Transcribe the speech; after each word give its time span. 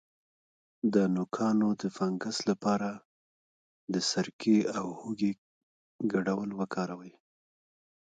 د 0.93 0.95
نوکانو 1.15 1.69
د 1.81 1.83
فنګس 1.95 2.37
لپاره 2.49 2.89
د 3.93 3.95
سرکې 4.11 4.57
او 4.77 4.87
هوږې 4.99 5.31
ګډول 6.13 6.49
وکاروئ 6.59 7.13